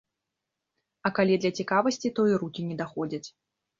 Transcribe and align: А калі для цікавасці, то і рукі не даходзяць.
А 1.09 1.11
калі 1.19 1.35
для 1.43 1.51
цікавасці, 1.59 2.13
то 2.21 2.25
і 2.33 2.41
рукі 2.45 2.61
не 2.71 2.75
даходзяць. 2.85 3.25